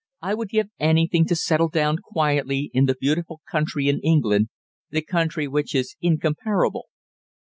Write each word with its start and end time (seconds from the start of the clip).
I 0.19 0.33
would 0.33 0.49
give 0.49 0.71
anything 0.79 1.25
to 1.27 1.35
settle 1.35 1.69
down 1.69 1.97
quietly 1.99 2.71
in 2.73 2.85
the 2.87 2.95
beautiful 2.99 3.41
country 3.47 3.87
in 3.87 3.99
England 3.99 4.49
the 4.89 5.03
country 5.03 5.47
which 5.47 5.75
is 5.75 5.95
incomparable." 6.01 6.85